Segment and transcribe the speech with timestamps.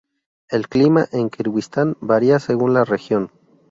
[0.49, 3.29] El clima en Kirguistán varía según la región.